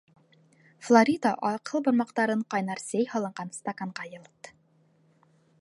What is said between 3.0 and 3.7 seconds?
һалынған